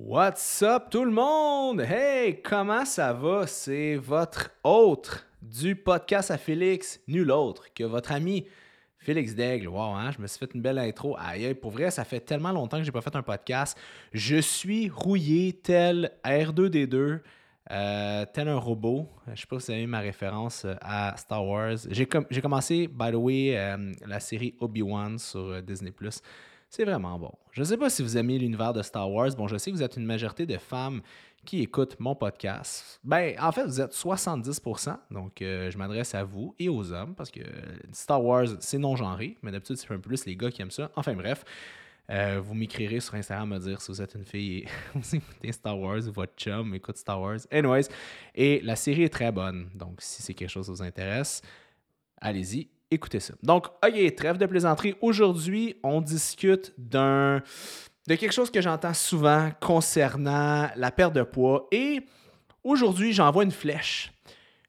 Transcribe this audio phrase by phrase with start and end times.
[0.00, 1.80] What's up tout le monde?
[1.80, 3.48] Hey, comment ça va?
[3.48, 8.46] C'est votre autre du podcast à Félix, nul autre que votre ami
[8.98, 9.66] Félix Daigle.
[9.66, 10.12] Wow, hein?
[10.12, 11.16] je me suis fait une belle intro.
[11.18, 13.76] Aïe, pour vrai, ça fait tellement longtemps que j'ai pas fait un podcast.
[14.12, 17.18] Je suis rouillé tel R2D2,
[17.72, 19.08] euh, tel un robot.
[19.34, 21.76] Je sais pas si vous avez ma référence euh, à Star Wars.
[21.90, 25.90] J'ai commencé, by the way, euh, la série Obi-Wan sur Disney⁇
[26.70, 27.32] c'est vraiment bon.
[27.52, 29.30] Je ne sais pas si vous aimez l'univers de Star Wars.
[29.36, 31.00] Bon, je sais que vous êtes une majorité de femmes
[31.44, 33.00] qui écoutent mon podcast.
[33.04, 34.98] Ben, en fait, vous êtes 70%.
[35.10, 37.40] Donc, euh, je m'adresse à vous et aux hommes parce que
[37.92, 39.38] Star Wars, c'est non-genré.
[39.42, 40.90] Mais d'habitude, c'est un peu plus les gars qui aiment ça.
[40.94, 41.44] Enfin, bref.
[42.10, 45.52] Euh, vous m'écrirez sur Instagram me dire si vous êtes une fille et vous écoutez
[45.52, 47.40] Star Wars ou votre chum écoute Star Wars.
[47.50, 47.88] Anyways,
[48.34, 49.68] et la série est très bonne.
[49.74, 51.42] Donc, si c'est quelque chose qui vous intéresse,
[52.18, 53.34] allez-y écoutez ça.
[53.42, 54.94] Donc, OK, trêve de plaisanterie.
[55.00, 57.42] Aujourd'hui, on discute d'un
[58.08, 61.66] de quelque chose que j'entends souvent concernant la perte de poids.
[61.70, 62.00] Et
[62.64, 64.12] aujourd'hui, j'envoie une flèche.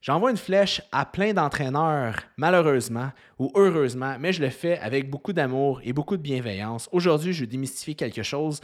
[0.01, 5.33] J'envoie une flèche à plein d'entraîneurs, malheureusement ou heureusement, mais je le fais avec beaucoup
[5.33, 6.89] d'amour et beaucoup de bienveillance.
[6.91, 8.61] Aujourd'hui, je vais démystifier quelque chose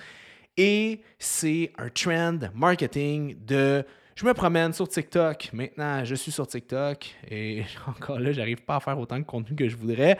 [0.57, 3.83] et c'est un trend marketing de
[4.15, 5.49] je me promène sur TikTok.
[5.51, 9.55] Maintenant, je suis sur TikTok et encore là, j'arrive pas à faire autant de contenu
[9.55, 10.17] que je voudrais.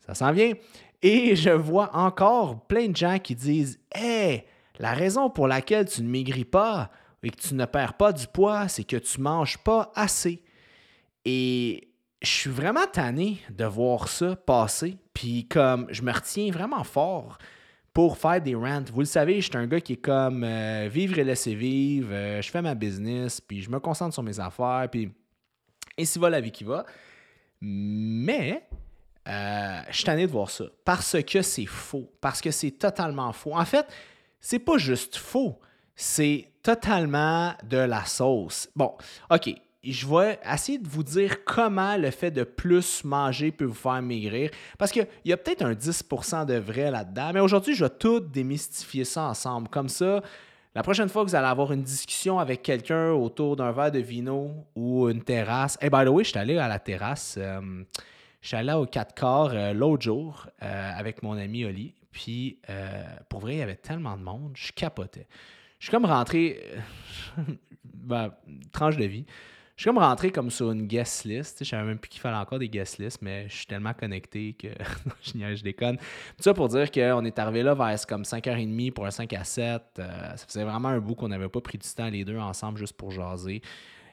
[0.00, 0.52] Ça s'en vient.
[1.02, 4.44] Et je vois encore plein de gens qui disent Hey,
[4.80, 6.90] la raison pour laquelle tu ne maigris pas
[7.22, 10.42] et que tu ne perds pas du poids, c'est que tu manges pas assez.
[11.24, 11.88] Et
[12.20, 14.96] je suis vraiment tanné de voir ça passer.
[15.14, 17.38] Puis comme je me retiens vraiment fort
[17.98, 18.84] pour faire des rants.
[18.92, 22.10] Vous le savez, je suis un gars qui est comme euh, vivre et laisser vivre,
[22.12, 25.10] euh, je fais ma business, puis je me concentre sur mes affaires, puis
[25.98, 26.86] ainsi va la vie qui va.
[27.60, 28.68] Mais
[29.26, 33.32] euh, je suis tanné de voir ça parce que c'est faux, parce que c'est totalement
[33.32, 33.56] faux.
[33.56, 33.84] En fait,
[34.38, 35.58] c'est pas juste faux,
[35.96, 38.70] c'est totalement de la sauce.
[38.76, 38.94] Bon,
[39.28, 39.52] OK,
[39.92, 44.02] je vais essayer de vous dire comment le fait de plus manger peut vous faire
[44.02, 44.50] maigrir.
[44.78, 47.30] Parce qu'il y a peut-être un 10% de vrai là-dedans.
[47.32, 49.68] Mais aujourd'hui, je vais tout démystifier ça ensemble.
[49.68, 50.22] Comme ça,
[50.74, 53.98] la prochaine fois que vous allez avoir une discussion avec quelqu'un autour d'un verre de
[53.98, 55.78] vino ou une terrasse.
[55.80, 57.36] Hey, by the way, je suis allé à la terrasse.
[57.38, 57.60] Euh,
[58.40, 61.94] je suis allé au 4 quarts euh, l'autre jour euh, avec mon ami Oli.
[62.12, 62.60] Puis,
[63.28, 65.28] pour vrai, il y avait tellement de monde, je capotais.
[65.78, 66.60] Je suis comme rentré.
[67.84, 68.32] ben,
[68.72, 69.26] tranche de vie.
[69.78, 71.62] Je suis comme rentré comme sur une guest list.
[71.62, 74.54] Je savais même plus qu'il fallait encore des guest lists, mais je suis tellement connecté
[74.54, 74.66] que
[75.22, 75.98] je, je déconne.
[75.98, 79.44] Tout ça pour dire qu'on est arrivé là vers comme 5h30 pour un 5 à
[79.44, 79.80] 7.
[80.00, 82.76] Euh, ça faisait vraiment un bout qu'on n'avait pas pris du temps les deux ensemble
[82.76, 83.62] juste pour jaser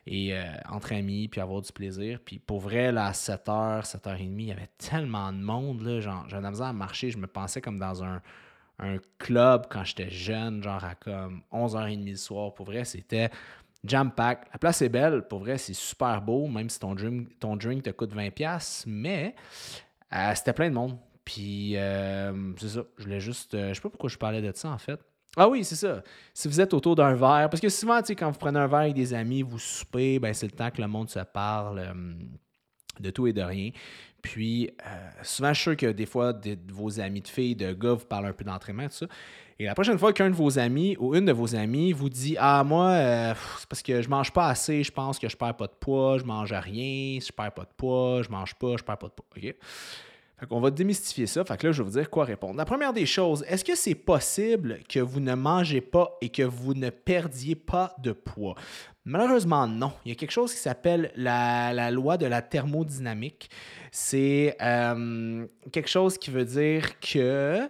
[0.06, 2.20] et euh, entre amis, puis avoir du plaisir.
[2.24, 5.82] Puis pour vrai, là, à 7h, 7h30, il y avait tellement de monde.
[5.82, 7.10] Là, genre, j'avais la à marcher.
[7.10, 8.22] Je me pensais comme dans un,
[8.78, 12.54] un club quand j'étais jeune, genre à comme 11h30 le soir.
[12.54, 13.32] Pour vrai, c'était
[13.86, 14.48] Jam pack.
[14.52, 17.84] La place est belle, pour vrai, c'est super beau, même si ton drink, ton drink
[17.84, 19.36] te coûte 20$, mais
[20.14, 20.98] euh, c'était plein de monde.
[21.24, 23.54] Puis, euh, c'est ça, je voulais juste.
[23.54, 25.00] Euh, je sais pas pourquoi je parlais de ça en fait.
[25.38, 26.02] Ah oui, c'est ça.
[26.34, 28.68] Si vous êtes autour d'un verre, parce que souvent, tu sais, quand vous prenez un
[28.68, 31.94] verre avec des amis, vous soupez, ben, c'est le temps que le monde se parle
[33.00, 33.72] de tout et de rien.
[34.22, 34.72] Puis,
[35.24, 36.34] souvent, je suis sûr que des fois,
[36.72, 39.08] vos amis de filles, de gars, vous parlent un peu d'entraînement, tout ça.
[39.58, 42.36] Et la prochaine fois qu'un de vos amis ou une de vos amies vous dit
[42.38, 45.56] Ah, moi, euh, c'est parce que je mange pas assez, je pense que je perds
[45.56, 48.76] pas de poids, je mange à rien, je perds pas de poids, je mange pas,
[48.78, 49.26] je perds pas de poids.
[49.38, 49.56] OK?
[50.38, 51.46] Fait qu'on va démystifier ça.
[51.46, 52.58] Fait que là, je vais vous dire quoi répondre.
[52.58, 56.44] La première des choses, est-ce que c'est possible que vous ne mangez pas et que
[56.44, 58.56] vous ne perdiez pas de poids?
[59.08, 59.94] Malheureusement, non.
[60.04, 63.52] Il y a quelque chose qui s'appelle la, loi de la thermodynamique.
[63.92, 67.70] C'est euh, quelque chose qui veut dire que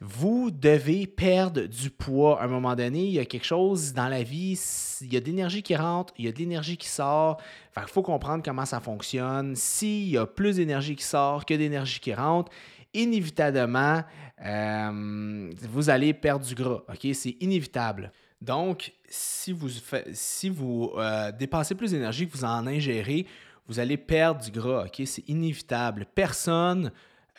[0.00, 3.04] vous devez perdre du poids à un moment donné.
[3.04, 4.60] Il y a quelque chose dans la vie,
[5.02, 7.40] il y a de l'énergie qui rentre, il y a de l'énergie qui sort.
[7.76, 9.54] il faut comprendre comment ça fonctionne.
[9.54, 12.50] S'il y a plus d'énergie qui sort que d'énergie qui rentre,
[12.92, 14.02] inévitablement,
[14.44, 16.82] euh, vous allez perdre du gras.
[17.12, 18.12] C'est inévitable.
[18.42, 19.68] Donc, si vous,
[20.12, 23.24] si vous euh, dépensez plus d'énergie que vous en ingérez,
[23.68, 24.86] vous allez perdre du gras.
[25.04, 26.06] C'est inévitable.
[26.12, 26.90] Personne,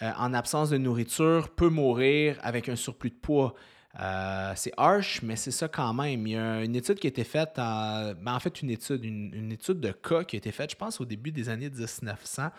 [0.02, 3.54] euh, en absence de nourriture, peut mourir avec un surplus de poids.
[4.00, 6.26] Euh, c'est harsh, mais c'est ça quand même.
[6.26, 9.06] Il y a une étude qui a été faite, en, ben, en fait une étude,
[9.06, 12.50] une, étude de cas qui a été faite, je pense, au début des années 1900.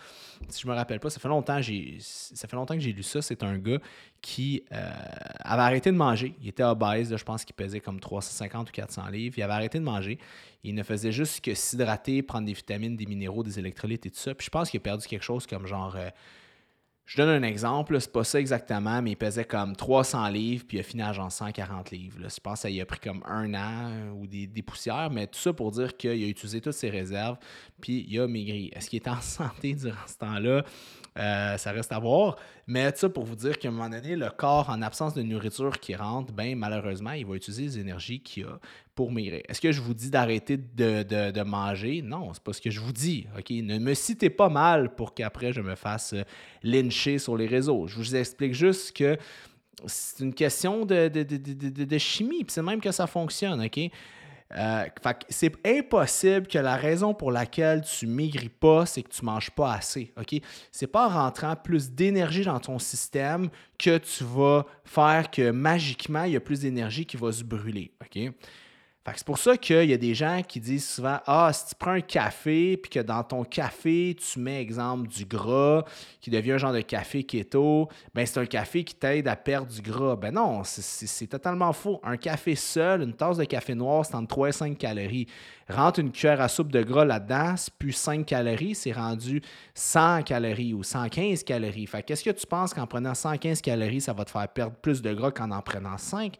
[0.49, 1.61] Si je me rappelle pas, ça fait longtemps,
[1.99, 3.21] ça fait longtemps que j'ai lu ça.
[3.21, 3.79] C'est un gars
[4.23, 4.91] qui euh,
[5.41, 6.37] avait arrêté de manger.
[6.41, 9.35] Il était obèse, je pense qu'il pesait comme 350 ou 400 livres.
[9.37, 10.19] Il avait arrêté de manger.
[10.63, 14.21] Il ne faisait juste que s'hydrater, prendre des vitamines, des minéraux, des électrolytes et tout
[14.21, 14.37] ça.
[14.37, 15.97] Puis je pense qu'il a perdu quelque chose comme genre...
[15.97, 16.11] Euh,
[17.07, 20.79] Je donne un exemple, c'est pas ça exactement, mais il pesait comme 300 livres, puis
[20.79, 22.19] il a fini à genre 140 livres.
[22.19, 25.53] Je pense ça a pris comme un an euh, ou des, poussières, mais tout ça
[25.53, 27.37] pour dire qu'il a utilisé toutes ses réserves,
[27.81, 28.71] puis il a maigri.
[28.75, 30.65] Est-ce qu'il est en santé durant ce temps-là?
[31.17, 32.37] Euh, ça reste à voir.
[32.67, 35.79] Mais ça pour vous dire qu'à un moment donné, le corps, en absence de nourriture
[35.79, 38.59] qui rentre, ben malheureusement, il va utiliser les énergies qu'il a
[38.95, 39.43] pour maigrir.
[39.49, 42.03] Est-ce que je vous dis d'arrêter de, manger?
[42.03, 43.27] Non, c'est pas ce que je vous dis.
[43.39, 43.51] OK?
[43.51, 46.23] Ne me citez pas mal pour qu'après je me fasse euh,
[46.63, 47.87] lyncher sur les réseaux.
[47.87, 49.17] Je vous explique juste que
[49.87, 53.91] c'est une question de, de chimie, puis c'est même que ça fonctionne, OK?
[54.57, 54.85] Euh,
[55.29, 59.75] c'est impossible que la raison pour laquelle tu maigris pas, c'est que tu manges pas
[59.75, 60.13] assez.
[60.17, 60.41] OK?
[60.71, 63.49] C'est pas en rentrant plus d'énergie dans ton système
[63.79, 67.91] que tu vas faire que magiquement, il y a plus d'énergie qui va se brûler.
[68.01, 68.33] OK?
[69.13, 71.91] C'est pour ça qu'il y a des gens qui disent souvent Ah, si tu prends
[71.91, 75.85] un café, puis que dans ton café, tu mets, exemple, du gras,
[76.23, 79.71] qui devient un genre de café keto, ben c'est un café qui t'aide à perdre
[79.71, 80.17] du gras.
[80.17, 82.01] Ben non, c'est totalement faux.
[82.03, 85.27] Un café seul, une tasse de café noir, c'est entre 3 et 5 calories.
[85.69, 89.43] Rentre une cuillère à soupe de gras là-dedans, c'est plus 5 calories, c'est rendu
[89.75, 91.87] 100 calories ou 115 calories.
[91.87, 95.03] Fait qu'est-ce que tu penses qu'en prenant 115 calories, ça va te faire perdre plus
[95.03, 96.37] de gras qu'en en prenant 5?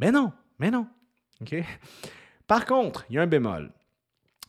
[0.00, 0.86] Mais non, mais non.
[2.46, 3.72] Par contre, il y a un bémol.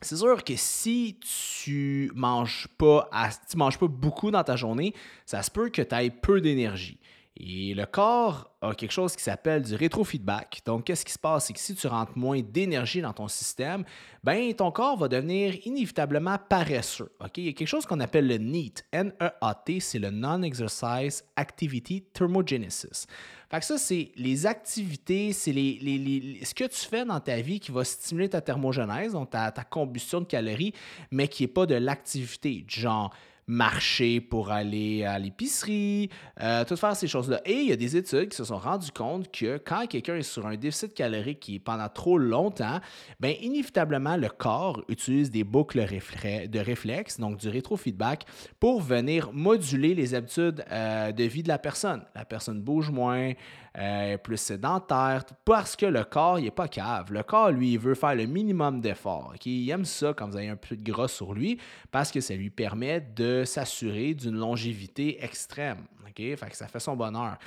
[0.02, 3.10] C'est sûr que si tu manges pas,
[3.50, 4.96] tu manges pas beaucoup dans ta journée,
[5.26, 7.00] ça se peut que tu aies peu d'énergie.
[7.38, 10.62] Et le corps a quelque chose qui s'appelle du rétrofeedback.
[10.66, 11.46] Donc, qu'est-ce qui se passe?
[11.46, 13.86] C'est que si tu rentres moins d'énergie dans ton système,
[14.24, 17.12] ben, ton corps va devenir inévitablement paresseux.
[17.20, 17.38] Ok?
[17.38, 18.84] Il y a quelque chose qu'on appelle le NEAT.
[18.92, 23.08] N-E-A-T, c'est le Non-Exercise Activity Thermogenesis.
[23.51, 27.59] Fait que ça, c'est les activités, c'est les, ce que tu fais dans ta vie
[27.59, 30.74] qui va stimuler ta thermogenèse, donc ta, ta combustion de calories,
[31.12, 32.63] mais qui n'est pas de l'activité.
[32.69, 33.13] Genre,
[33.48, 36.10] marcher pour aller à l'épicerie,
[36.42, 37.42] euh, tout faire ces choses-là.
[37.46, 40.24] Et il y a des études qui se sont rendues compte que quand quelqu'un est
[40.24, 42.80] sur un déficit calorique qui est pendant trop longtemps,
[43.20, 48.26] bien, inévitablement, le corps utilise des boucles de réflexes, donc du rétrofeedback,
[48.60, 52.04] pour venir moduler les habitudes euh, de vie de la personne.
[52.16, 53.34] La personne bouge moins,
[53.78, 57.12] euh, plus sédentaire, parce que le corps, il n'est pas cave.
[57.12, 59.34] Le corps, lui, il veut faire le minimum d'efforts.
[59.46, 61.58] Il aime ça quand vous avez un peu de gras sur lui,
[61.92, 65.86] parce que ça lui permet de s'assurer d'une longévité extrême.
[66.16, 67.38] Fait que ça fait son bonheur.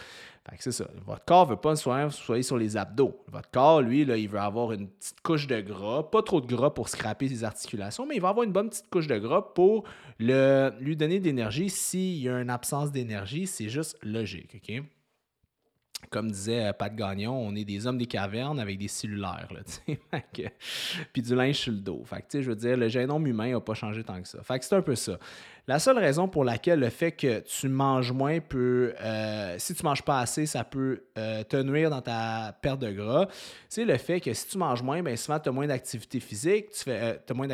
[0.49, 0.87] Fait que c'est ça.
[1.07, 3.19] Votre corps ne veut pas vous soyez sur les abdos.
[3.29, 6.47] Votre corps, lui, là, il veut avoir une petite couche de gras, pas trop de
[6.47, 9.43] gras pour scraper ses articulations, mais il va avoir une bonne petite couche de gras
[9.55, 9.85] pour
[10.19, 11.71] le, lui donner de l'énergie.
[11.71, 14.57] S'il y a une absence d'énergie, c'est juste logique.
[14.57, 14.83] OK?
[16.11, 19.49] Comme disait euh, Pat Gagnon, on est des hommes des cavernes avec des cellulaires,
[21.13, 22.03] puis du linge sur le dos.
[22.05, 24.43] Fait je veux dire, le génome humain n'a pas changé tant que ça.
[24.43, 25.19] Fait que c'est un peu ça.
[25.67, 29.83] La seule raison pour laquelle le fait que tu manges moins peut, euh, si tu
[29.83, 33.29] manges pas assez, ça peut euh, te nuire dans ta perte de gras,
[33.71, 36.71] c'est le fait que si tu manges moins, bien souvent tu as moins d'activité physique,
[36.71, 37.49] tu fais, as, moins,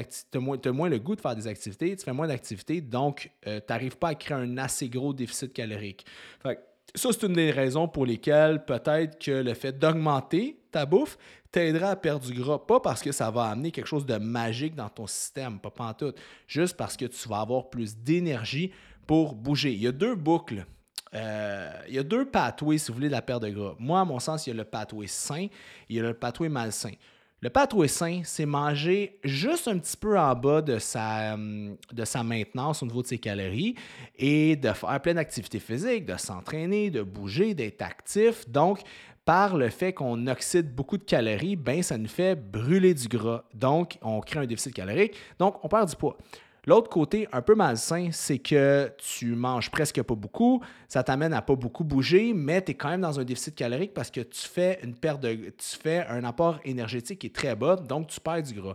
[0.73, 4.08] moins, le goût de faire des activités, tu fais moins d'activités, donc tu n'arrives pas
[4.08, 6.05] à créer un assez gros déficit calorique.
[6.43, 6.58] Fait
[6.95, 11.19] ça, c'est une des raisons pour lesquelles peut-être que le fait d'augmenter ta bouffe
[11.53, 12.59] t'aidera à perdre du gras.
[12.59, 15.95] Pas parce que ça va amener quelque chose de magique dans ton système, pas en
[15.95, 16.13] tout.
[16.47, 18.73] Juste parce que tu vas avoir plus d'énergie
[19.07, 19.73] pour bouger.
[19.73, 20.67] Il y a deux boucles.
[21.15, 23.75] Euh, il y a deux pathways, si vous voulez, de la perte de gras.
[23.79, 25.51] Moi, à mon sens, il y a le pathway sain et
[25.89, 26.93] il y a le pathway malsain.
[27.43, 32.05] Le pathway sain, c'est manger juste un petit peu en bas de sa, hum, de
[32.05, 33.76] sa maintenance au niveau de ses calories
[34.19, 38.47] et de faire plein d'activités physiques, de s'entraîner, de bouger, d'être actif.
[38.47, 38.81] Donc,
[39.25, 43.45] par le fait qu'on oxyde beaucoup de calories, ben, ça nous fait brûler du gras.
[43.55, 45.14] Donc, on crée un déficit calorique.
[45.38, 46.19] Donc, on perd du poids.
[46.67, 51.43] L'autre côté, un peu malsain, c'est que tu manges presque pas beaucoup, ça t'amène à
[51.43, 54.47] pas beaucoup bouger, mais tu es quand même dans un déficit calorique parce que tu
[54.47, 58.21] fais une perte de, tu fais un apport énergétique qui est très bas, donc tu
[58.21, 58.75] perds du gras.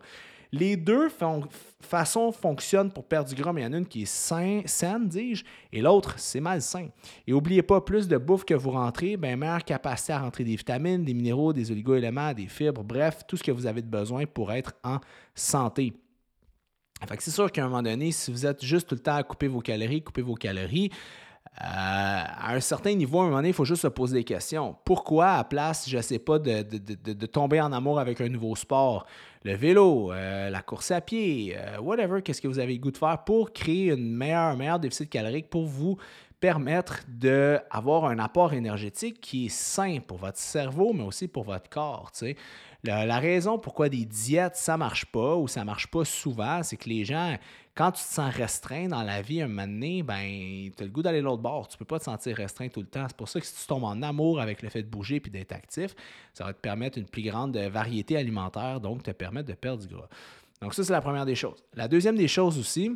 [0.52, 1.10] Les deux
[1.82, 4.62] façons fonctionnent pour perdre du gras, mais il y en a une qui est sain,
[4.66, 6.88] saine, dis-je, et l'autre, c'est malsain.
[7.28, 10.56] Et n'oubliez pas, plus de bouffe que vous rentrez, bien, meilleure capacité à rentrer des
[10.56, 14.52] vitamines, des minéraux, des oligo-éléments, des fibres, bref, tout ce que vous avez besoin pour
[14.54, 15.00] être en
[15.34, 15.94] santé.
[17.08, 19.16] Fait que c'est sûr qu'à un moment donné, si vous êtes juste tout le temps
[19.16, 20.90] à couper vos calories, couper vos calories,
[21.62, 24.24] euh, à un certain niveau, à un moment donné, il faut juste se poser des
[24.24, 24.76] questions.
[24.84, 29.06] Pourquoi, à place, je ne sais pas, de, tomber en amour avec un nouveau sport,
[29.44, 32.92] le vélo, euh, la course à pied, euh, whatever, qu'est-ce que vous avez le goût
[32.92, 35.98] de faire pour créer une meilleure, un meilleur déficit calorique pour vous
[36.42, 41.70] permettre d'avoir un apport énergétique qui est sain pour votre cerveau, mais aussi pour votre
[41.70, 42.12] corps.
[42.86, 46.88] La, raison pourquoi des diètes, ça marche pas ou ça marche pas souvent, c'est que
[46.88, 47.38] les gens,
[47.74, 50.92] quand tu te sens restreint dans la vie un moment donné, ben, tu as le
[50.92, 51.68] goût d'aller l'autre bord.
[51.68, 53.06] Tu peux pas te sentir restreint tout le temps.
[53.08, 55.30] C'est pour ça que si tu tombes en amour avec le fait de bouger et
[55.30, 55.96] d'être actif,
[56.34, 59.94] ça va te permettre une plus grande variété alimentaire, donc te permettre de perdre du
[59.94, 60.10] gras.
[60.62, 61.64] Donc ça, c'est la première des choses.
[61.74, 62.92] La deuxième des choses aussi,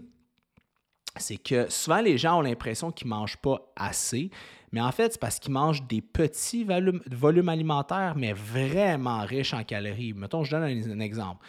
[1.18, 4.30] c'est que souvent les gens ont l'impression qu'ils ne mangent pas assez,
[4.72, 6.66] mais en fait, c'est parce qu'ils mangent des petits
[7.12, 10.14] volumes alimentaires, mais vraiment riches en calories.
[10.14, 11.44] Mettons, je donne un, exemple.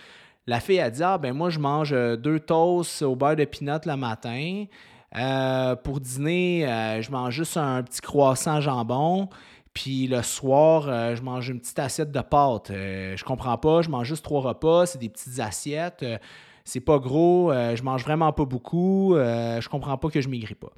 [0.47, 3.45] La fille a dit Ah, ben moi, je mange euh, deux toasts au beurre de
[3.45, 4.65] pinot le matin.
[5.17, 9.29] Euh, pour dîner, euh, je mange juste un petit croissant jambon.
[9.75, 12.73] Puis le soir, je mange une petite assiette de pâtes.
[12.73, 16.05] je comprends pas, je mange juste trois repas, c'est des petites assiettes
[16.65, 20.73] c'est pas gros, je mange vraiment pas beaucoup, je comprends pas que je maigris pas.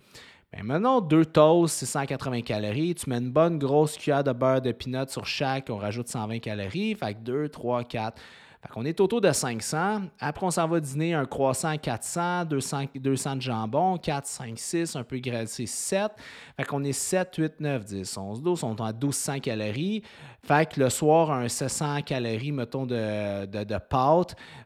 [0.60, 2.94] Maintenant, deux toasts, c'est 180 calories.
[2.94, 6.38] Tu mets une bonne grosse cuillère de beurre de peanut sur chaque, on rajoute 120
[6.40, 6.94] calories.
[6.94, 8.20] Fait que 2, 3, 4.
[8.62, 10.02] Fait qu'on est autour de 500.
[10.20, 14.56] Après, on s'en va dîner un croissant à 400, 200, 200 de jambon, 4, 5,
[14.56, 16.12] 6, un peu graissé 7.
[16.56, 18.62] Fait qu'on est 7, 8, 9, 10, 11, 12.
[18.62, 20.02] On est à 1200 calories.
[20.44, 23.64] Fait que le soir, un 700 calories, mettons, de, de,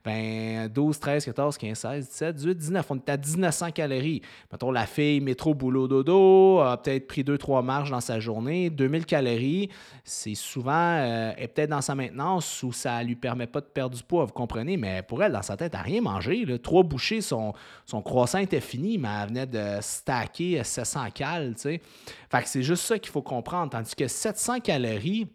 [0.02, 2.86] ben 12, 13, 14, 15, 16, 17, 18, 19.
[2.90, 4.22] On est à 1900 calories.
[4.50, 8.70] Mettons, la fille, métro, boulot, dodo, a peut-être pris 2-3 marches dans sa journée.
[8.70, 9.68] 2000 calories,
[10.02, 13.94] c'est souvent, euh, est peut-être dans sa maintenance où ça lui permet pas de perdre
[13.94, 16.46] du poids, vous comprenez, mais pour elle, dans sa tête, elle n'a rien mangé.
[16.62, 17.52] Trois bouchées, son,
[17.84, 21.82] son croissant était fini, mais elle venait de stacker 700 calories, tu sais.
[22.30, 23.72] Fait que c'est juste ça qu'il faut comprendre.
[23.72, 25.28] Tandis que 700 calories,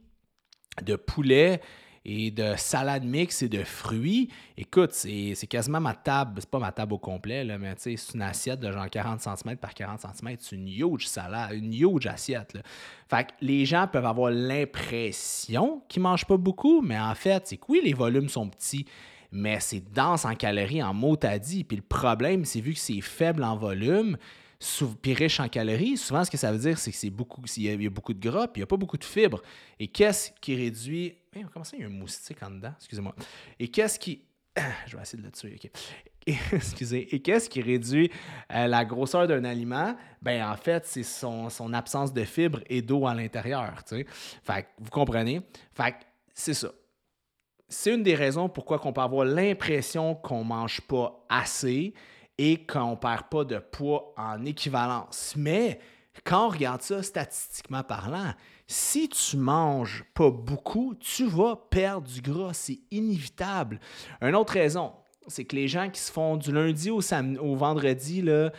[0.83, 1.61] de poulet
[2.03, 4.29] et de salade mix et de fruits.
[4.57, 8.23] Écoute, c'est quasiment ma table, c'est pas ma table au complet, là, mais c'est une
[8.23, 10.35] assiette de genre 40 cm par 40 cm.
[10.39, 12.57] C'est une huge salade, une huge assiette.
[13.07, 17.57] Fait que les gens peuvent avoir l'impression qu'ils mangent pas beaucoup, mais en fait, c'est
[17.57, 18.85] que oui, les volumes sont petits,
[19.31, 21.63] mais c'est dense en calories, en mots t'as dit.
[21.63, 24.17] Puis le problème, c'est vu que c'est faible en volume,
[25.01, 27.81] puis riche en calories, souvent, ce que ça veut dire, c'est que c'est beaucoup, il
[27.81, 29.41] y, a, beaucoup de gras, puis il n'y a pas beaucoup de fibres.
[29.79, 31.15] Et qu'est-ce qui réduit.
[31.51, 32.73] comment ça, il y a un moustique en dedans?
[32.77, 33.15] Excusez-moi.
[33.59, 34.21] Et qu'est-ce qui.
[34.87, 35.71] Je vais essayer de le tuer, OK.
[36.53, 37.15] excusez.
[37.15, 38.11] Et qu'est-ce qui réduit
[38.53, 39.95] euh, la grosseur d'un aliment?
[40.21, 43.73] Ben, en fait, c'est son, absence de fibres et d'eau à l'intérieur.
[44.43, 45.41] Fait vous comprenez?
[45.73, 45.95] Fait
[46.33, 46.71] c'est ça.
[47.67, 51.93] C'est une des raisons pourquoi on peut avoir l'impression qu'on mange pas assez
[52.37, 55.33] et qu'on ne perd pas de poids en équivalence.
[55.37, 55.79] Mais
[56.23, 58.33] quand on regarde ça statistiquement parlant,
[58.67, 62.53] si tu manges pas beaucoup, tu vas perdre du gras.
[62.53, 63.79] C'est inévitable.
[64.21, 64.93] Une autre raison,
[65.27, 67.01] c'est que les gens qui se font du lundi au,
[67.41, 68.51] au vendredi, là,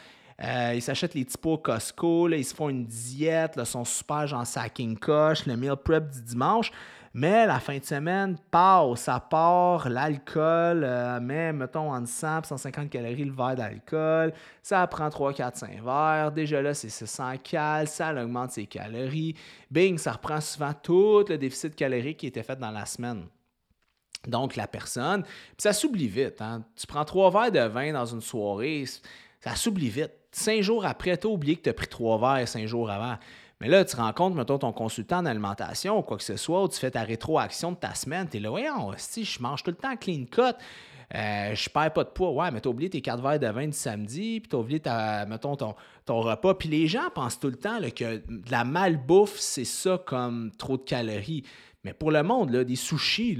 [0.43, 4.26] euh, ils s'achètent les petits pots Costco, ils se font une diète, là, sont super
[4.26, 6.73] genre sacking coche, le meal prep du dimanche.
[7.14, 12.88] Mais la fin de semaine passe, ça part l'alcool, euh, mais mettons en 100 150
[12.88, 17.87] calories le verre d'alcool, ça prend 3, 4, 5 verres, déjà là c'est 600 cal,
[17.87, 19.35] ça augmente ses calories.
[19.71, 23.26] Bing, ça reprend souvent tout le déficit calorique qui était fait dans la semaine.
[24.26, 26.40] Donc la personne, puis ça s'oublie vite.
[26.40, 26.64] Hein?
[26.76, 28.85] Tu prends trois verres de vin dans une soirée,
[29.40, 30.12] ça s'oublie vite.
[30.31, 33.19] Cinq jours après, tu as oublié que tu as pris trois verres cinq jours avant.
[33.62, 36.69] Mais là, tu rencontres, mettons, ton consultant en alimentation ou quoi que ce soit, ou
[36.69, 39.71] tu fais ta rétroaction de ta semaine, tu es là, voyons, si je mange tout
[39.71, 40.57] le temps clean cut,
[41.14, 42.33] euh, je perds pas de poids.
[42.33, 45.26] Ouais, mais t'as oublié tes quatre verres de vin du samedi, puis t'as oublié, ta,
[45.26, 46.54] mettons, ton, ton repas.
[46.54, 50.76] Puis les gens pensent tout le temps que de la malbouffe, c'est ça comme trop
[50.76, 51.45] de calories.
[51.85, 53.38] Mais pour le monde, là, des sushis,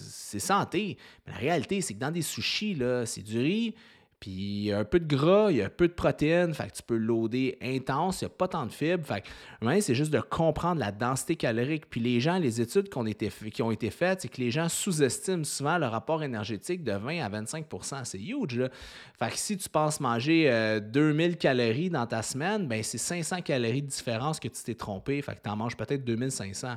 [0.00, 0.96] c'est santé.
[1.26, 3.74] Mais la réalité, c'est que dans des sushis, c'est du riz,
[4.20, 6.52] puis il y a un peu de gras, il y a un peu de protéines,
[6.52, 9.06] fait que tu peux loader intense, il n'y a pas tant de fibres.
[9.06, 11.88] Fait que c'est juste de comprendre la densité calorique.
[11.88, 14.50] Puis les gens, les études qui ont été, qui ont été faites, c'est que les
[14.50, 18.58] gens sous-estiment souvent le rapport énergétique de 20 à 25% C'est huge.
[18.58, 18.70] Là.
[19.18, 23.42] Fait que si tu penses manger 2000 euh, calories dans ta semaine, ben c'est 500
[23.42, 25.22] calories de différence que tu t'es trompé.
[25.22, 26.74] Fait que tu en manges peut-être 2500.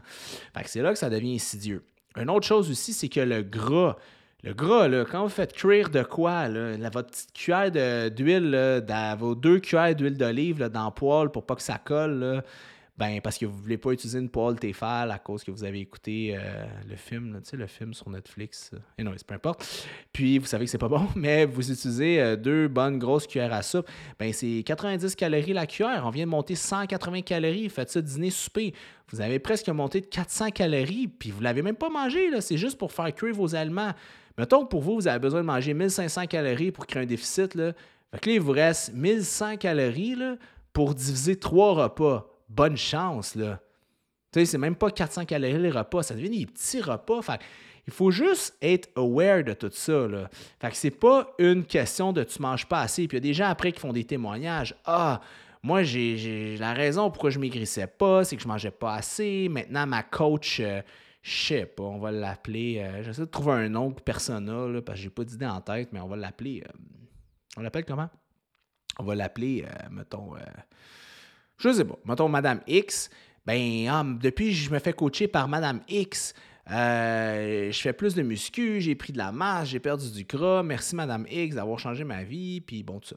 [0.53, 1.83] Fait que c'est là que ça devient insidieux.
[2.17, 3.95] Une autre chose aussi, c'est que le gras,
[4.43, 8.83] le gras, là, quand vous faites cuire de quoi, là, votre petite cuillère d'huile,
[9.17, 12.43] vos deux cuillères d'huile d'olive dans le poêle pour pas que ça colle,
[13.01, 15.79] ben, parce que vous voulez pas utiliser une poêle Tefal à cause que vous avez
[15.79, 18.69] écouté euh, le film, tu sais, le film sur Netflix.
[18.98, 19.88] Et non, peu importe.
[20.13, 23.53] Puis, vous savez que c'est pas bon, mais vous utilisez euh, deux bonnes grosses cuillères
[23.53, 23.89] à soupe.
[24.19, 26.03] Ben, c'est 90 calories la cuillère.
[26.05, 27.69] On vient de monter 180 calories.
[27.69, 28.71] Faites ça dîner, souper.
[29.12, 32.29] Vous avez presque monté de 400 calories, puis vous l'avez même pas mangé.
[32.39, 33.93] C'est juste pour faire cuire vos aliments.
[34.38, 37.55] Mettons que pour vous, vous avez besoin de manger 1500 calories pour créer un déficit.
[37.55, 37.73] Là.
[38.11, 40.35] Fait que là, il vous reste 1100 calories là,
[40.73, 42.27] pour diviser trois repas.
[42.50, 43.59] Bonne chance, là.
[44.31, 47.19] Tu sais, c'est même pas 400 calories les repas, ça devient des petits repas.
[47.85, 50.07] Il faut juste être aware de tout ça.
[50.07, 50.29] Là.
[50.59, 53.07] Fait que c'est pas une question de tu manges pas assez.
[53.07, 54.73] Puis il y a des gens après qui font des témoignages.
[54.85, 55.19] Ah,
[55.63, 59.47] moi, j'ai la raison pourquoi je maigrissais pas, c'est que je mangeais pas assez.
[59.50, 60.81] Maintenant, ma coach, euh,
[61.22, 62.80] je sais pas, on va l'appeler.
[62.80, 66.00] Euh, j'essaie de trouver un nom personnel parce que j'ai pas d'idée en tête, mais
[66.00, 66.63] on va l'appeler.
[66.66, 66.72] Euh,
[67.58, 68.10] on l'appelle comment?
[69.00, 70.34] On va l'appeler, mettons.
[71.58, 73.10] je sais pas, mettons Madame X.
[73.46, 76.34] Ben, ah, depuis que je me fais coacher par Madame X,
[76.70, 80.63] euh, je fais plus de muscu, j'ai pris de la masse, j'ai perdu du gras.
[80.63, 83.16] Merci Madame X d'avoir changé ma vie, puis bon, tout ça.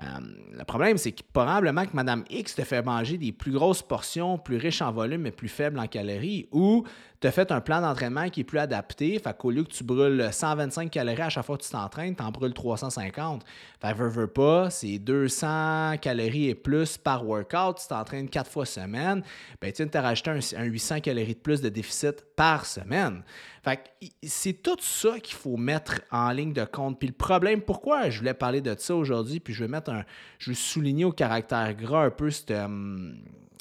[0.00, 0.20] Euh,
[0.52, 4.38] le problème, c'est que probablement que Madame X te fait manger des plus grosses portions,
[4.38, 6.84] plus riches en volume, mais plus faibles en calories, ou
[7.22, 9.16] tu as fait un plan d'entraînement qui est plus adapté.
[9.20, 12.22] Fait qu'au lieu que tu brûles 125 calories à chaque fois que tu t'entraînes, tu
[12.22, 13.44] en brûles 350.
[13.80, 17.78] Fait que veux, pas, c'est 200 calories et plus par workout.
[17.80, 19.22] Tu t'entraînes quatre fois semaine.
[19.60, 23.22] Ben, tu de te rajouter un, 800 calories de plus de déficit par semaine.
[23.62, 26.98] Fait que c'est tout ça qu'il faut mettre en ligne de compte.
[26.98, 30.02] Puis le problème, pourquoi je voulais parler de ça aujourd'hui, puis je vais mettre un.
[30.40, 33.14] Je vais souligner au caractère gras un peu cette, hum,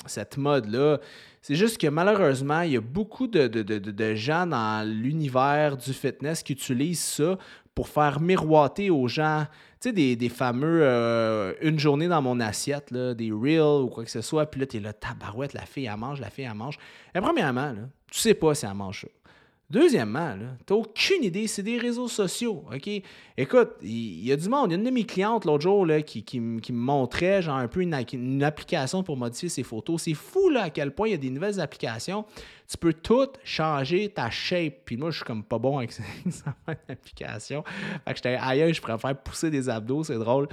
[0.07, 0.99] cette mode-là
[1.41, 6.53] c'est juste que malheureusement, il y a beaucoup de, gens dans l'univers du fitness qui
[6.53, 7.37] utilisent ça
[7.73, 9.45] pour faire miroiter aux gens,
[9.79, 14.11] tu sais, des, fameux euh, une journée dans mon assiette, des reels ou quoi que
[14.11, 14.45] ce soit.
[14.45, 16.77] Puis là, tu es là, tabarouette, la fille, elle mange, la fille, elle mange.
[17.15, 19.07] Et premièrement, là, tu sais pas si elle mange ça.
[19.71, 20.35] Deuxièmement,
[20.67, 22.65] tu n'as aucune idée, c'est des réseaux sociaux.
[23.37, 24.69] Écoute, il y, a du monde.
[24.69, 27.79] Il y a une de mes clientes l'autre jour qui, me montrait genre un peu
[27.81, 30.01] une, application pour modifier ses photos.
[30.01, 32.25] C'est fou à quel point il y a des nouvelles applications
[32.71, 34.85] tu peux tout changer ta shape.
[34.85, 36.05] Puis moi, je suis comme pas bon avec cette
[36.87, 37.63] application.
[38.05, 40.47] Fait que j'étais ailleurs, je préfère pousser des abdos, c'est drôle.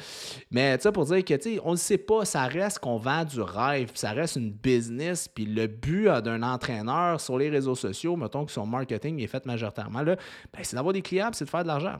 [0.51, 2.97] Mais tu sais, pour dire que, tu sais, on ne sait pas, ça reste qu'on
[2.97, 5.29] vend du rêve, ça reste une business.
[5.29, 9.29] Puis le but euh, d'un entraîneur sur les réseaux sociaux, mettons que son marketing est
[9.29, 10.17] fait majoritairement là,
[10.53, 11.99] ben, c'est d'avoir des clients, c'est de faire de l'argent.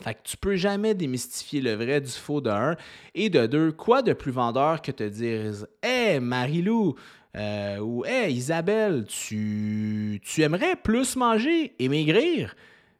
[0.00, 2.76] Fait que tu peux jamais démystifier le vrai du faux de un.
[3.14, 6.96] Et de deux, quoi de plus vendeur que te dire Hé, hey, Marilou,
[7.36, 12.54] euh, ou Hey Isabelle, tu, tu aimerais plus manger et maigrir?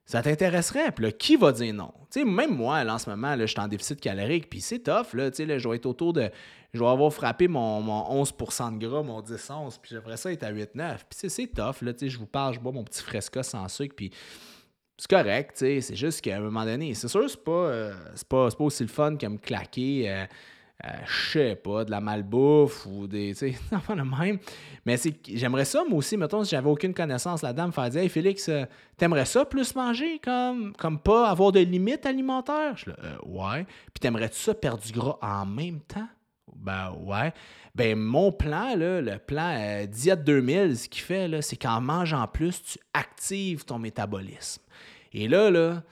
[0.04, 0.90] Ça t'intéresserait?
[0.92, 1.92] Puis là, qui va dire non?
[2.16, 5.14] même moi, là, en ce moment, je suis en déficit calorique, puis c'est tough.
[5.14, 6.30] Là, là, je vais être autour de.
[6.72, 10.42] Je vais avoir frappé mon, mon 11% de gras, mon 10-11, puis j'aimerais ça être
[10.42, 10.66] à 8-9.
[11.08, 11.76] Puis c'est tough.
[11.80, 14.10] Je vous parle, je bois mon petit fresca sans sucre, puis
[14.96, 15.52] c'est correct.
[15.54, 17.94] C'est juste qu'à un moment donné, c'est sûr, c'est pas, euh,
[18.28, 20.10] pas, pas, aussi le fun que me claquer.
[20.10, 20.26] Euh,
[20.84, 23.34] euh, je sais pas, de la malbouffe ou des.
[23.34, 23.54] Tu sais,
[23.94, 24.38] le même.
[24.86, 24.96] Mais
[25.28, 28.48] j'aimerais ça, moi aussi, mettons, si j'avais aucune connaissance là-dedans, me faire dire Hey Félix,
[28.48, 28.64] euh,
[28.96, 32.76] t'aimerais ça plus manger comme, comme pas avoir de limites alimentaires?
[32.76, 32.94] Je euh,
[33.26, 33.66] Ouais.
[33.92, 36.08] Puis t'aimerais-tu ça perdre du gras en même temps?
[36.56, 37.32] Ben ouais.
[37.74, 42.78] Ben mon plan, le plan Diète 2000, ce qu'il fait, c'est qu'en mangeant plus, tu
[42.94, 44.62] actives ton métabolisme.
[45.12, 45.82] Et là, là,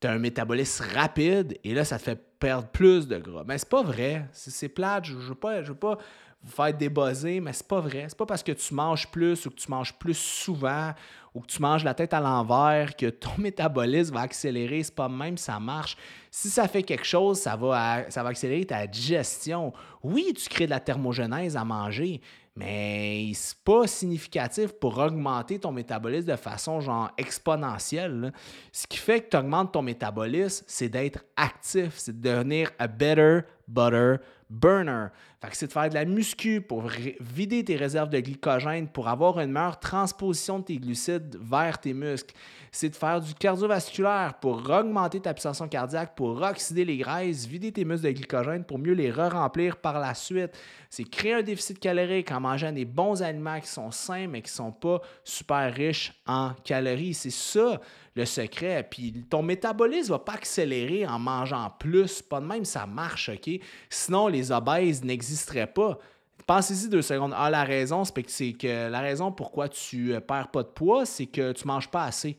[0.00, 3.44] tu as un métabolisme rapide et là, ça te fait perdre plus de gras.
[3.46, 4.26] Mais c'est pas vrai.
[4.32, 5.04] C'est plate.
[5.06, 5.98] Je ne veux, pas, veux pas
[6.42, 8.06] vous faire débosser, mais c'est pas vrai.
[8.08, 10.92] C'est pas parce que tu manges plus ou que tu manges plus souvent
[11.34, 14.82] ou que tu manges la tête à l'envers que ton métabolisme va accélérer.
[14.82, 15.96] C'est pas même ça marche.
[16.30, 19.72] Si ça fait quelque chose, ça va, ça va accélérer ta digestion.
[20.02, 22.20] Oui, tu crées de la thermogenèse à manger,
[22.56, 28.32] mais c'est pas significatif pour augmenter ton métabolisme de façon genre exponentielle.
[28.72, 32.88] Ce qui fait que tu augmentes ton métabolisme, c'est d'être actif, c'est de devenir a
[32.88, 34.16] better butter
[34.48, 35.08] burner.
[35.40, 36.88] Fait c'est de faire de la muscu pour
[37.20, 41.92] vider tes réserves de glycogène pour avoir une meilleure transposition de tes glucides vers tes
[41.92, 42.34] muscles.
[42.70, 47.72] C'est de faire du cardiovasculaire pour augmenter ta puissance cardiaque, pour oxyder les graisses, vider
[47.72, 50.56] tes muscles de glycogène pour mieux les re-remplir par la suite.
[50.90, 54.50] C'est créer un déficit calorique en mangeant des bons aliments qui sont sains mais qui
[54.50, 57.14] ne sont pas super riches en calories.
[57.14, 57.80] C'est ça
[58.16, 58.86] le secret.
[58.90, 62.22] Puis ton métabolisme va pas accélérer en mangeant plus.
[62.22, 63.50] Pas de même, ça marche, OK?
[63.90, 65.98] Sinon, les obèses n'existeraient pas.
[66.46, 67.34] Pensez-y deux secondes.
[67.36, 71.26] Ah, la raison, c'est que la raison pourquoi tu euh, perds pas de poids, c'est
[71.26, 72.38] que tu manges pas assez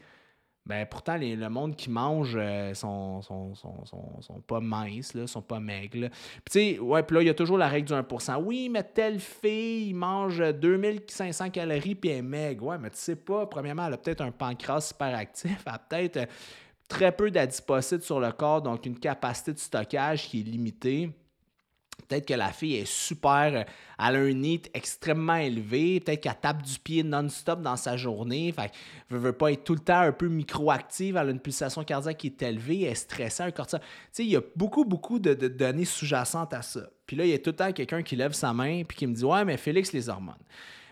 [0.67, 3.21] ben pourtant, le monde qui mange euh, sont,
[4.45, 6.09] pas minces, là, sont pas maigres.
[6.09, 8.43] Puis tu sais, ouais, puis là, il y a toujours la règle du 1%.
[8.43, 12.65] Oui, mais telle fille mange 2500 calories puis elle est maigre.
[12.65, 15.79] Ouais, mais tu sais pas, premièrement, elle a peut-être un pancréas super actif, elle a
[15.79, 16.25] peut-être euh,
[16.89, 21.11] très peu d'adipocytes sur le corps, donc une capacité de stockage qui est limitée.
[22.07, 23.63] Peut-être que la fille est super, euh,
[23.99, 28.53] elle a un NEAT extrêmement élevé, peut-être qu'elle tape du pied non-stop dans sa journée,
[28.53, 28.71] fait
[29.11, 32.17] ne veut pas être tout le temps un peu microactive, elle a une pulsation cardiaque
[32.17, 33.81] qui est élevée, elle est stressée, un cortisol.
[33.81, 36.89] Tu sais, il y a beaucoup, beaucoup de, données sous-jacentes à ça.
[37.05, 39.07] Puis là, il y a tout le temps quelqu'un qui lève sa main puis qui
[39.07, 40.35] me dit Ouais, mais Félix, les hormones.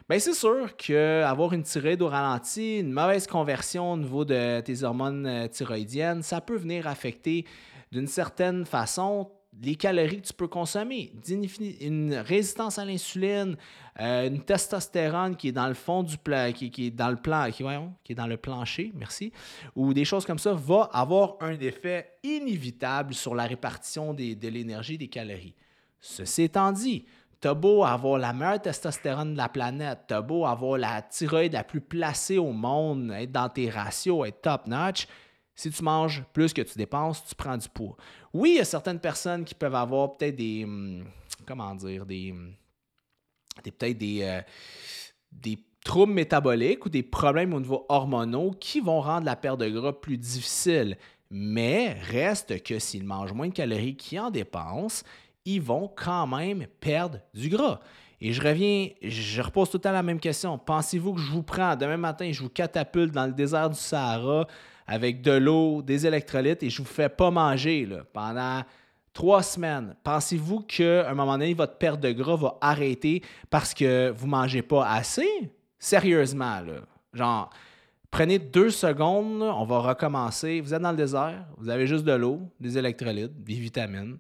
[0.08, 4.84] Bien, c'est sûr qu'avoir une thyroïde au ralenti, une mauvaise conversion au niveau de tes
[4.84, 7.46] hormones euh, thyroïdiennes, ça peut venir affecter
[7.92, 11.14] d'une certaine façon les calories que tu peux consommer,
[11.82, 13.56] une résistance à l'insuline,
[14.00, 17.50] euh, une testostérone qui est dans le fond du plat, qui, est dans le plan,
[17.52, 19.32] qui, est dans le plancher, merci,
[19.76, 24.98] ou des choses comme ça, va avoir un effet inévitable sur la répartition de l'énergie
[24.98, 25.56] des calories.
[26.00, 27.06] Ceci étant dit,
[27.44, 31.64] as beau avoir la meilleure testostérone de la planète, t'as beau avoir la thyroïde la
[31.64, 35.08] plus placée au monde, être dans tes ratios, être top-notch,
[35.56, 37.96] si tu manges plus que tu dépenses, tu prends du poids.
[38.34, 40.64] Oui, il y a certaines personnes qui peuvent avoir peut-être des.
[40.66, 41.06] Hum,
[41.46, 42.32] comment dire Des.
[42.32, 42.54] Hum,
[43.64, 44.42] peut-être des, euh,
[45.32, 49.70] des troubles métaboliques ou des problèmes au niveau hormonaux qui vont rendre la perte de
[49.70, 50.98] gras plus difficile.
[51.32, 55.04] Mais reste que s'ils mangent moins de calories qu'ils en dépensent,
[55.46, 57.80] ils vont quand même perdre du gras.
[58.20, 60.58] Et je reviens, je repose tout le temps la même question.
[60.58, 64.48] Pensez-vous que je vous prends demain matin, je vous catapulte dans le désert du Sahara
[64.88, 68.64] avec de l'eau, des électrolytes et je vous fais pas manger là, pendant
[69.14, 74.12] trois semaines, pensez-vous qu'à un moment donné, votre perte de gras va arrêter parce que
[74.12, 75.50] vous ne mangez pas assez?
[75.80, 76.62] Sérieusement.
[77.14, 77.50] Genre,
[78.12, 80.60] prenez deux secondes, on va recommencer.
[80.62, 84.18] Vous êtes dans le désert, vous avez juste de l'eau, des électrolytes, des vitamines.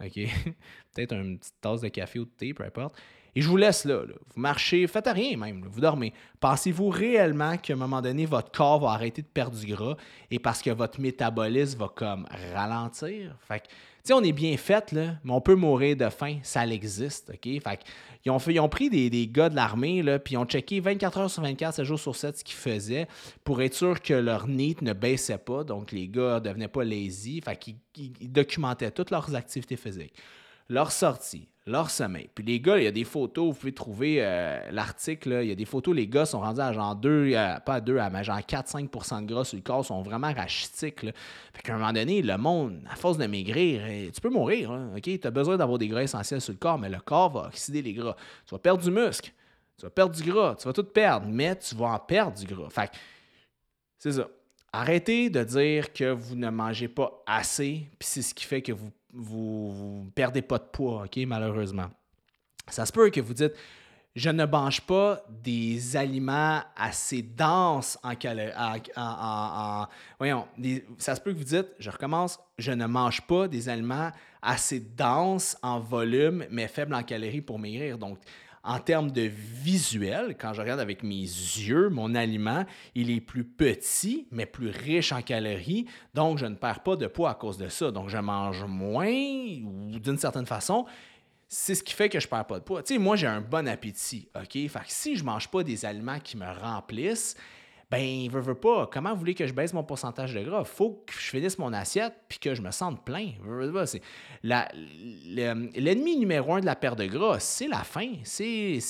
[0.00, 0.12] OK?
[0.94, 2.96] Peut-être une petite tasse de café ou de thé, peu importe.
[3.36, 4.02] Et je vous laisse là,
[4.34, 6.12] Vous marchez, faites rien même, vous dormez.
[6.38, 9.96] Pensez-vous réellement qu'à un moment donné, votre corps va arrêter de perdre du gras
[10.30, 13.36] et parce que votre métabolisme va comme ralentir?
[13.40, 13.72] Fait que, tu
[14.04, 17.44] sais, on est bien fait, là, mais on peut mourir de faim, ça existe, OK?
[17.44, 20.78] Fait fait, ils ont pris des, des gars de l'armée, là, puis ils ont checké
[20.78, 23.08] 24 heures sur 24, 7 jours sur 7 ce qu'ils faisaient
[23.42, 26.84] pour être sûr que leur NEAT ne baissait pas, donc les gars ne devenaient pas
[26.84, 30.14] lazy, fait qu'ils ils documentaient toutes leurs activités physiques.
[30.68, 32.28] Leur sortie, leur sommeil.
[32.34, 35.52] Puis les gars, il y a des photos, vous pouvez trouver euh, l'article, il y
[35.52, 38.38] a des photos, les gars sont rendus à genre 2, euh, pas 2, à genre
[38.38, 41.00] 4-5% de gras sur le corps, sont vraiment rachitiques.
[41.00, 44.72] Fait qu'à un moment donné, le monde, à force de maigrir, eh, tu peux mourir,
[44.72, 45.02] hein, OK?
[45.02, 47.80] Tu as besoin d'avoir des gras essentiels sur le corps, mais le corps va oxyder
[47.80, 48.16] les gras.
[48.46, 49.32] Tu vas perdre du muscle,
[49.78, 52.46] tu vas perdre du gras, tu vas tout perdre, mais tu vas en perdre du
[52.46, 52.68] gras.
[52.68, 52.90] Fait
[53.98, 54.28] c'est ça.
[54.70, 58.72] Arrêtez de dire que vous ne mangez pas assez, puis c'est ce qui fait que
[58.72, 61.90] vous vous ne perdez pas de poids, OK, malheureusement.
[62.68, 63.52] Ça se peut que vous dites,
[64.14, 68.52] je ne mange pas des aliments assez denses en calories.
[70.18, 70.46] voyons,
[70.98, 74.78] ça se peut que vous dites, je recommence, je ne mange pas des aliments assez
[74.78, 77.98] denses en volume, mais faibles en calories pour maigrir.
[77.98, 78.18] Donc,
[78.64, 83.44] en termes de visuel, quand je regarde avec mes yeux, mon aliment, il est plus
[83.44, 85.86] petit, mais plus riche en calories.
[86.14, 87.90] Donc, je ne perds pas de poids à cause de ça.
[87.90, 90.86] Donc, je mange moins, ou d'une certaine façon,
[91.46, 92.82] c'est ce qui fait que je ne perds pas de poids.
[92.82, 94.52] Tu sais, moi, j'ai un bon appétit, OK?
[94.52, 97.36] Fait que si je ne mange pas des aliments qui me remplissent,
[97.94, 98.88] ben, veut, veut pas.
[98.92, 100.64] Comment vous voulez que je baisse mon pourcentage de gras?
[100.64, 103.30] Faut que je finisse mon assiette puis que je me sente plein.
[103.86, 104.02] C'est
[104.42, 108.14] l'ennemi numéro un de la perte de gras, c'est la faim.
[108.24, 108.80] C'est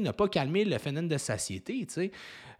[0.00, 1.86] ne pas calmer le phénomène de satiété.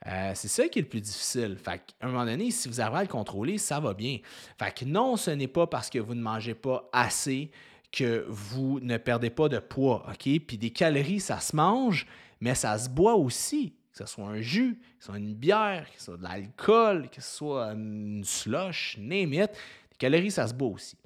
[0.06, 1.56] Euh, c'est ça qui est le plus difficile.
[1.56, 4.18] Fait à un moment donné, si vous arrivez à le contrôler, ça va bien.
[4.58, 7.50] Fait que non, ce n'est pas parce que vous ne mangez pas assez
[7.92, 10.40] que vous ne perdez pas de poids, OK?
[10.46, 12.06] Puis des calories, ça se mange,
[12.40, 15.86] mais ça se boit aussi que ce soit un jus, que ce soit une bière,
[15.92, 19.50] que ce soit de l'alcool, que ce soit une slush, name it,
[19.90, 20.96] les calories, ça se boit aussi.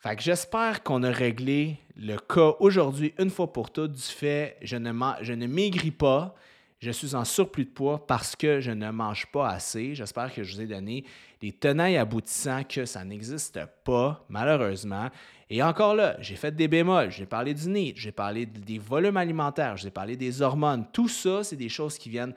[0.00, 4.56] Fait que j'espère qu'on a réglé le cas aujourd'hui une fois pour toutes du fait
[4.62, 6.34] je ne, je ne maigris pas,
[6.78, 9.94] je suis en surplus de poids parce que je ne mange pas assez.
[9.94, 11.04] J'espère que je vous ai donné
[11.42, 15.08] les tenailles aboutissants que ça n'existe pas, malheureusement.
[15.50, 19.16] Et encore là, j'ai fait des bémols, j'ai parlé du nid, j'ai parlé des volumes
[19.16, 20.86] alimentaires, j'ai parlé des hormones.
[20.92, 22.34] Tout ça, c'est des choses qui viennent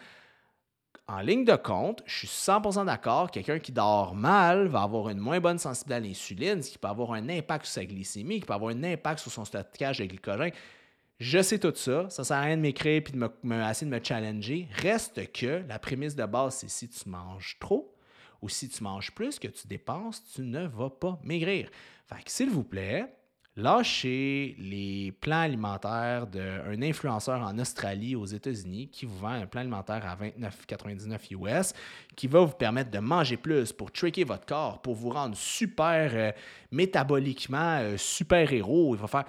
[1.08, 2.02] en ligne de compte.
[2.06, 3.30] Je suis 100% d'accord.
[3.30, 6.88] Quelqu'un qui dort mal va avoir une moins bonne sensibilité à l'insuline, ce qui peut
[6.88, 10.06] avoir un impact sur sa glycémie, qui peut avoir un impact sur son stockage de
[10.06, 10.52] glycogène.
[11.22, 12.10] Je sais tout ça.
[12.10, 14.68] Ça ne sert à rien de m'écrire et de me, de me challenger.
[14.72, 17.96] Reste que la prémisse de base, c'est si tu manges trop
[18.42, 21.70] ou si tu manges plus que tu dépenses, tu ne vas pas maigrir.
[22.08, 23.06] Fait s'il vous plaît,
[23.56, 29.62] lâchez les plans alimentaires d'un influenceur en Australie, aux États-Unis, qui vous vend un plan
[29.62, 31.74] alimentaire à 29,99 US,
[32.16, 36.10] qui va vous permettre de manger plus pour tricker votre corps, pour vous rendre super
[36.16, 36.32] euh,
[36.72, 38.96] métaboliquement, euh, super héros.
[38.96, 39.26] Il va faire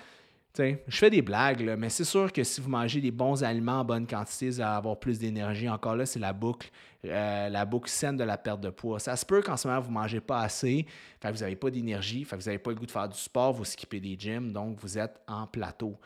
[0.59, 3.85] je fais des blagues, mais c'est sûr que si vous mangez des bons aliments en
[3.85, 5.69] bonne quantité, vous allez avoir plus d'énergie.
[5.69, 6.71] Encore là, c'est la boucle,
[7.07, 8.99] euh, la boucle saine de la perte de poids.
[8.99, 10.87] Ça se peut qu'en ce moment, vous ne mangez pas assez,
[11.21, 13.09] fait que vous n'avez pas d'énergie, fait que vous n'avez pas le goût de faire
[13.09, 15.99] du sport, vous skippez des gyms, donc vous êtes en plateau.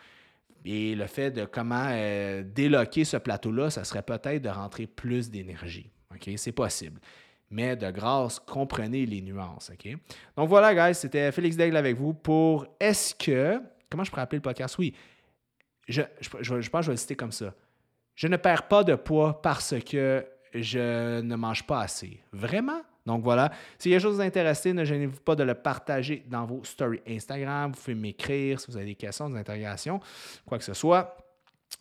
[0.65, 5.31] Et le fait de comment euh, déloquer ce plateau-là, ça serait peut-être de rentrer plus
[5.31, 5.91] d'énergie.
[6.37, 7.01] C'est possible.
[7.51, 9.71] Mais de grâce, comprenez les nuances.
[10.37, 14.39] Donc voilà, guys, c'était Félix Daigle avec vous pour Est-ce que Comment je pourrais appeler
[14.39, 14.77] le podcast?
[14.79, 14.95] Oui,
[15.89, 17.55] je, pense que je vais le citer comme ça.
[18.15, 22.21] Je ne perds pas de poids parce que je ne mange pas assez.
[22.33, 22.83] Vraiment?
[23.05, 26.65] Donc voilà, si quelque chose vous intéresse, ne gênez-vous pas de le partager dans vos
[26.65, 27.71] stories Instagram.
[27.71, 30.01] Vous pouvez m'écrire si vous avez des questions, des interrogations,
[30.45, 31.17] quoi que ce soit.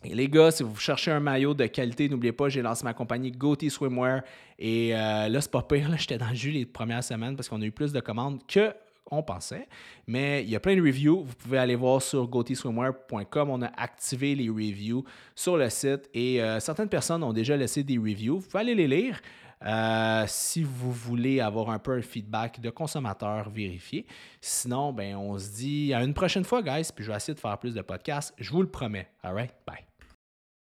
[0.04, 2.94] Et les gars, si vous cherchez un maillot de qualité, n'oubliez pas, j'ai lancé ma
[2.94, 4.22] compagnie GoTee Swimwear.
[4.58, 5.90] Et euh, là, c'est pas pire.
[5.96, 8.72] J'étais dans le jus les premières semaines parce qu'on a eu plus de commandes que
[9.10, 9.68] on pensait.
[10.06, 11.22] Mais il y a plein de reviews.
[11.24, 13.50] Vous pouvez aller voir sur gotiswimwear.com.
[13.50, 17.82] On a activé les reviews sur le site et euh, certaines personnes ont déjà laissé
[17.82, 18.38] des reviews.
[18.38, 19.20] Vous pouvez aller les lire.
[19.64, 24.06] Euh, si vous voulez avoir un peu un feedback de consommateur vérifié.
[24.40, 27.40] Sinon, ben, on se dit à une prochaine fois, guys, puis je vais essayer de
[27.40, 28.34] faire plus de podcasts.
[28.38, 29.08] Je vous le promets.
[29.22, 29.54] All right?
[29.66, 29.95] Bye.